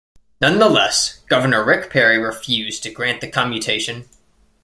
[0.41, 4.09] Nonetheless, Governor Rick Perry refused to grant the commutation.